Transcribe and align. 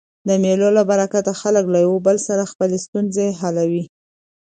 د 0.27 0.29
مېلو 0.43 0.69
له 0.77 0.83
برکته 0.89 1.31
خلک 1.41 1.65
له 1.73 1.79
یو 1.85 1.95
بل 2.07 2.17
سره 2.27 2.49
خپلي 2.51 2.77
ستونزي 2.85 3.27
حلوي. 3.39 3.83